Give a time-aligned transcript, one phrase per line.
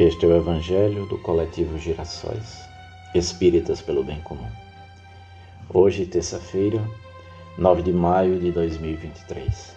[0.00, 2.66] Este é o Evangelho do Coletivo Girassóis,
[3.14, 4.48] Espíritas pelo Bem Comum.
[5.68, 6.82] Hoje, terça-feira,
[7.58, 9.76] 9 de maio de 2023.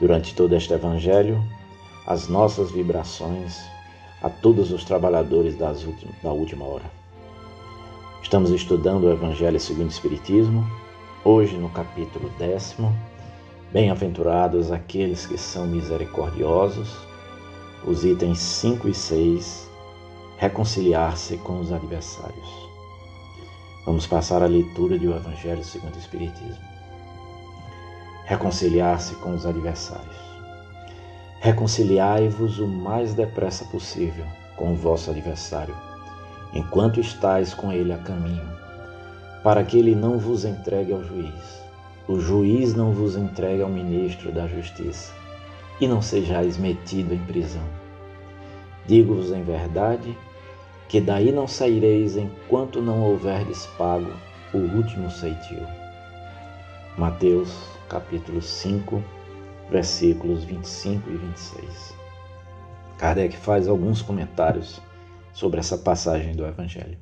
[0.00, 1.44] Durante todo este Evangelho,
[2.06, 3.60] as nossas vibrações
[4.22, 6.90] a todos os trabalhadores últimas, da última hora.
[8.22, 10.66] Estamos estudando o Evangelho segundo o Espiritismo,
[11.22, 12.96] hoje no capítulo décimo.
[13.74, 17.07] Bem-aventurados aqueles que são misericordiosos
[17.86, 19.70] os itens 5 e 6,
[20.36, 22.68] reconciliar-se com os adversários.
[23.86, 26.64] Vamos passar a leitura do Evangelho segundo o Espiritismo.
[28.24, 30.16] Reconciliar-se com os adversários.
[31.40, 34.26] Reconciliai-vos o mais depressa possível
[34.56, 35.74] com o vosso adversário,
[36.52, 38.48] enquanto estáis com ele a caminho,
[39.42, 41.62] para que ele não vos entregue ao juiz,
[42.08, 45.17] o juiz não vos entregue ao ministro da justiça
[45.80, 47.62] e não sejais metido em prisão.
[48.86, 50.16] Digo-vos em verdade
[50.88, 54.10] que daí não saireis enquanto não houverdes pago
[54.52, 55.62] o último ceitil.
[56.96, 57.54] Mateus
[57.88, 59.02] capítulo 5,
[59.70, 61.94] versículos 25 e 26.
[62.96, 64.80] Kardec faz alguns comentários
[65.32, 66.98] sobre essa passagem do Evangelho.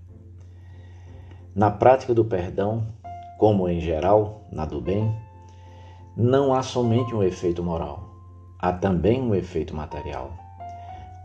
[1.55, 2.87] Na prática do perdão,
[3.39, 5.17] como em geral na do bem,
[6.17, 8.06] não há somente um efeito moral
[8.59, 10.33] há também um efeito material.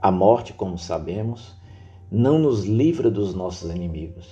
[0.01, 1.55] A morte, como sabemos,
[2.11, 4.27] não nos livra dos nossos inimigos.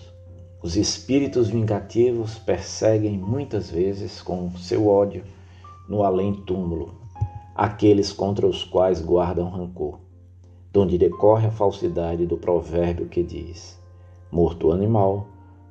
[0.61, 5.23] Os espíritos vingativos perseguem muitas vezes com seu ódio
[5.87, 6.99] no além-túmulo
[7.59, 9.99] aqueles contra os quais guardam rancor,
[10.71, 13.77] donde decorre a falsidade do provérbio que diz:
[14.31, 15.27] morto o animal,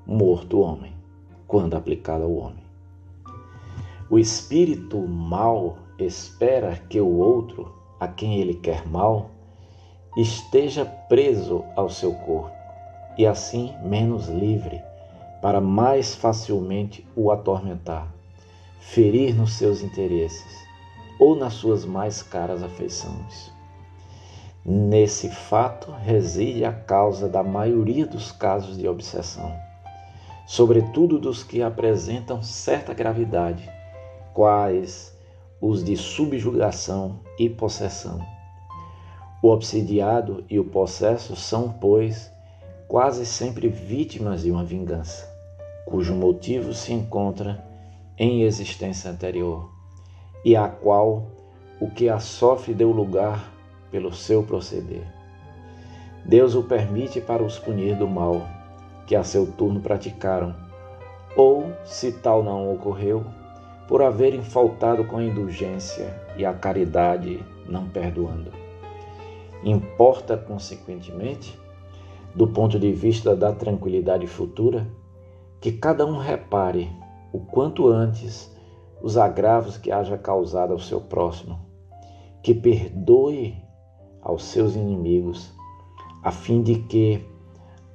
[0.07, 0.93] morto o homem,
[1.47, 2.68] quando aplicado ao homem.
[4.11, 9.31] O espírito mal espera que o outro, a quem ele quer mal,
[10.17, 12.57] esteja preso ao seu corpo
[13.19, 14.81] e assim menos livre,
[15.43, 18.11] para mais facilmente o atormentar,
[18.81, 20.57] ferir nos seus interesses
[21.21, 23.53] ou nas suas mais caras afeições.
[24.65, 29.55] Nesse fato reside a causa da maioria dos casos de obsessão,
[30.47, 33.78] sobretudo dos que apresentam certa gravidade,
[34.39, 35.13] quais
[35.61, 38.25] os de subjugação e possessão.
[39.43, 42.31] O obsidiado e o possesso são, pois,
[42.87, 45.29] quase sempre vítimas de uma vingança,
[45.85, 47.67] cujo motivo se encontra
[48.17, 49.73] em existência anterior
[50.45, 51.27] e a qual
[51.81, 53.53] o que a sofre deu lugar
[53.91, 55.03] pelo seu proceder.
[56.25, 58.47] Deus o permite para os punir do mal
[59.05, 60.55] que a seu turno praticaram,
[61.37, 63.27] ou, se tal não ocorreu,
[63.89, 68.53] por haverem faltado com a indulgência e a caridade não perdoando.
[69.65, 71.59] Importa, consequentemente,
[72.35, 74.87] do ponto de vista da tranquilidade futura,
[75.59, 76.93] que cada um repare
[77.33, 78.55] o quanto antes
[79.03, 81.59] os agravos que haja causado ao seu próximo,
[82.43, 83.57] que perdoe
[84.21, 85.51] aos seus inimigos,
[86.23, 87.25] a fim de que,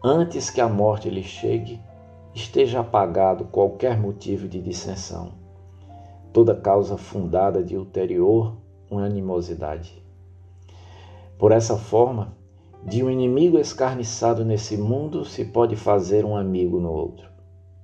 [0.04, 1.80] antes que a morte lhe chegue,
[2.34, 5.43] esteja apagado qualquer motivo de dissensão
[6.34, 8.58] toda causa fundada de ulterior
[9.00, 10.04] animosidade.
[11.38, 12.36] Por essa forma,
[12.86, 17.28] de um inimigo escarniçado nesse mundo se pode fazer um amigo no outro.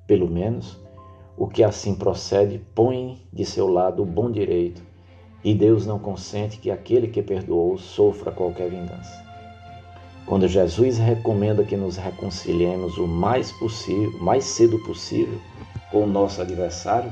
[0.06, 0.80] Pelo menos,
[1.38, 4.81] o que assim procede põe de seu lado o bom direito,
[5.44, 9.26] e Deus não consente que aquele que perdoou sofra qualquer vingança.
[10.26, 15.40] Quando Jesus recomenda que nos reconciliemos o mais possível, mais cedo possível
[15.92, 17.12] com o nosso adversário,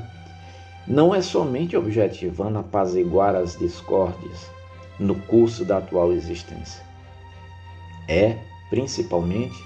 [0.88, 4.50] não é somente objetivando apaziguar as discórdias
[4.98, 6.82] no curso da atual existência.
[8.08, 8.38] É,
[8.70, 9.62] principalmente,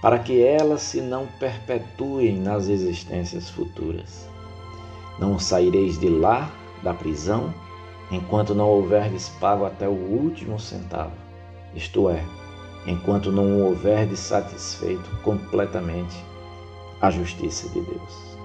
[0.00, 4.28] para que elas se não perpetuem nas existências futuras.
[5.18, 6.48] Não saireis de lá,
[6.82, 7.52] da prisão,
[8.12, 11.16] enquanto não houverdes pago até o último centavo,
[11.74, 12.22] isto é,
[12.86, 16.16] enquanto não houverdes satisfeito completamente
[17.00, 18.35] a justiça de Deus.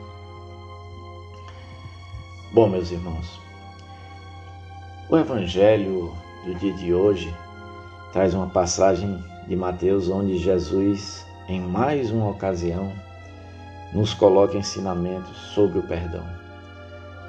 [2.53, 3.39] Bom, meus irmãos,
[5.09, 6.13] o Evangelho
[6.45, 7.33] do dia de hoje
[8.11, 12.91] traz uma passagem de Mateus onde Jesus, em mais uma ocasião,
[13.93, 16.25] nos coloca ensinamentos sobre o perdão.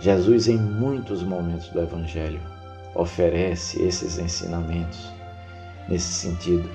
[0.01, 2.41] Jesus, em muitos momentos do Evangelho,
[2.93, 5.09] oferece esses ensinamentos
[5.89, 6.69] nesse sentido.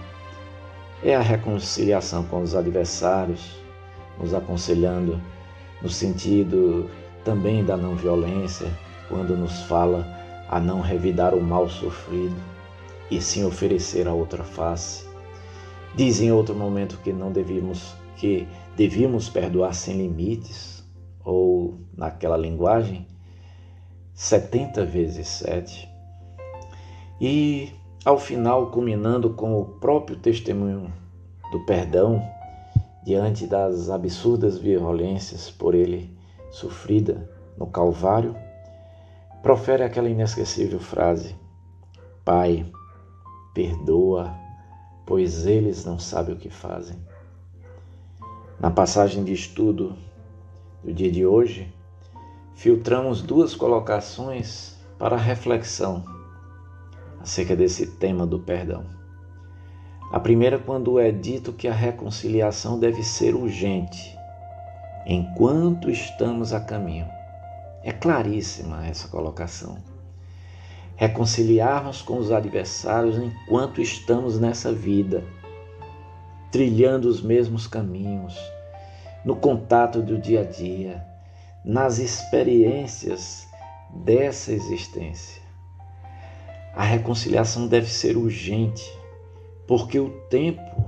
[1.04, 3.60] É a reconciliação com os adversários,
[4.18, 5.22] nos aconselhando
[5.82, 6.90] no sentido
[7.28, 8.72] também da não violência,
[9.10, 10.08] quando nos fala
[10.48, 12.38] a não revidar o mal sofrido
[13.12, 15.06] e sim oferecer a outra face,
[15.94, 20.84] Diz em outro momento que não devíamos que devíamos perdoar sem limites,
[21.26, 23.06] ou naquela linguagem,
[24.14, 25.90] 70 vezes 7.
[27.20, 27.72] E
[28.06, 30.94] ao final, culminando com o próprio testemunho
[31.52, 32.24] do perdão
[33.04, 36.17] diante das absurdas violências por ele
[36.58, 38.36] sofrida no Calvário,
[39.44, 41.36] profere aquela inesquecível frase:
[42.26, 42.66] Pai,
[43.54, 44.36] perdoa,
[45.06, 46.98] pois eles não sabem o que fazem.
[48.60, 49.96] Na passagem de estudo
[50.84, 51.72] do dia de hoje,
[52.56, 56.04] filtramos duas colocações para reflexão
[57.20, 58.84] acerca desse tema do perdão.
[60.12, 64.17] A primeira, quando é dito que a reconciliação deve ser urgente,
[65.10, 67.08] enquanto estamos a caminho.
[67.82, 69.78] É claríssima essa colocação
[70.98, 75.24] reconciliarmos com os adversários enquanto estamos nessa vida,
[76.52, 78.36] trilhando os mesmos caminhos,
[79.24, 81.06] no contato do dia a dia,
[81.64, 83.48] nas experiências
[83.94, 85.42] dessa existência.
[86.76, 88.84] A reconciliação deve ser urgente,
[89.68, 90.84] porque o tempo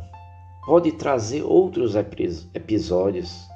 [0.65, 3.48] pode trazer outros episódios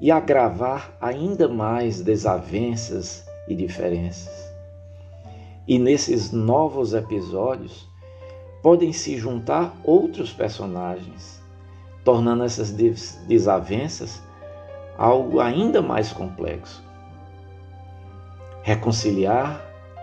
[0.00, 4.52] e agravar ainda mais desavenças e diferenças.
[5.66, 7.88] E nesses novos episódios
[8.62, 11.42] podem se juntar outros personagens,
[12.04, 12.70] tornando essas
[13.26, 14.22] desavenças
[14.96, 16.82] algo ainda mais complexo.
[18.62, 19.60] Reconciliar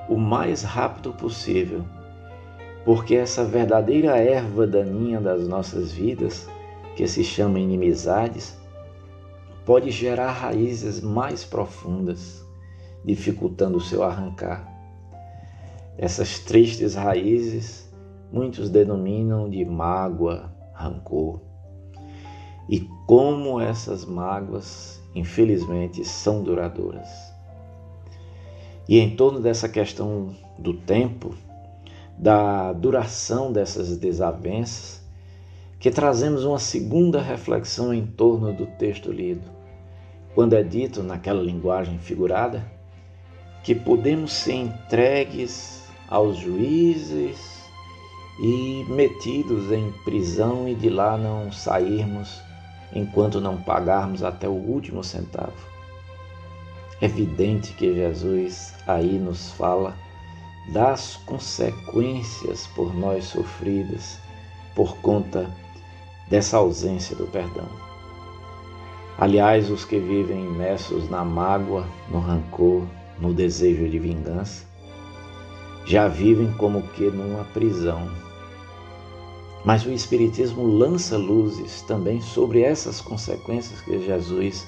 [0.10, 1.86] o mais rápido possível,
[2.84, 6.48] porque essa verdadeira erva daninha das nossas vidas,
[6.96, 8.61] que se chama inimizades,
[9.66, 12.44] pode gerar raízes mais profundas,
[13.04, 14.68] dificultando o seu arrancar.
[15.98, 17.92] Essas tristes raízes
[18.32, 21.42] muitos denominam de mágoa, rancor.
[22.70, 27.10] E como essas mágoas, infelizmente, são duradouras.
[28.88, 31.36] E em torno dessa questão do tempo,
[32.18, 35.01] da duração dessas desavenças,
[35.82, 39.50] que trazemos uma segunda reflexão em torno do texto lido,
[40.36, 42.64] quando é dito naquela linguagem figurada
[43.64, 47.64] que podemos ser entregues aos juízes
[48.40, 52.40] e metidos em prisão e de lá não sairmos
[52.94, 55.58] enquanto não pagarmos até o último centavo.
[57.02, 59.96] É evidente que Jesus aí nos fala
[60.72, 64.20] das consequências por nós sofridas
[64.76, 65.50] por conta
[66.32, 67.68] dessa ausência do perdão.
[69.18, 72.88] Aliás, os que vivem imersos na mágoa, no rancor,
[73.20, 74.66] no desejo de vingança,
[75.86, 78.10] já vivem como que numa prisão.
[79.64, 84.66] Mas o Espiritismo lança luzes também sobre essas consequências que Jesus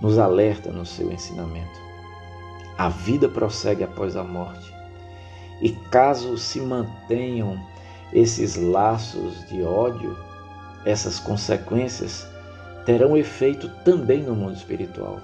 [0.00, 1.80] nos alerta no seu ensinamento.
[2.76, 4.72] A vida prossegue após a morte.
[5.60, 7.58] E caso se mantenham
[8.12, 10.16] esses laços de ódio,
[10.84, 12.26] essas consequências
[12.84, 15.20] terão efeito também no mundo espiritual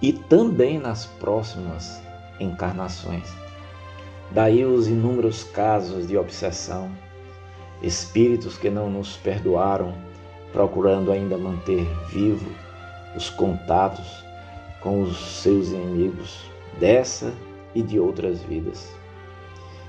[0.00, 2.00] e também nas próximas
[2.40, 3.32] encarnações.
[4.30, 6.90] Daí os inúmeros casos de obsessão,
[7.82, 9.94] espíritos que não nos perdoaram,
[10.52, 12.50] procurando ainda manter vivo
[13.14, 14.24] os contatos
[14.80, 17.32] com os seus inimigos dessa
[17.74, 18.90] e de outras vidas.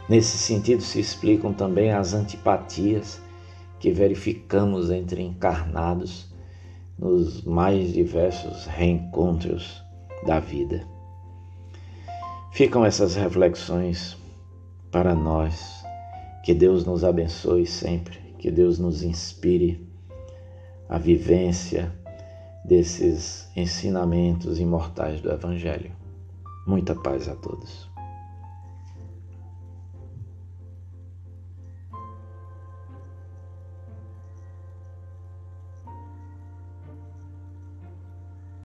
[0.08, 3.22] Nesse sentido se explicam também as antipatias
[3.80, 6.34] que verificamos entre encarnados
[6.98, 9.84] nos mais diversos reencontros
[10.26, 10.86] da vida.
[12.52, 14.18] Ficam essas reflexões
[14.92, 15.86] para nós.
[16.44, 19.86] Que Deus nos abençoe sempre, que Deus nos inspire
[20.90, 21.92] a vivência
[22.64, 25.92] desses ensinamentos imortais do Evangelho.
[26.66, 27.87] Muita paz a todos.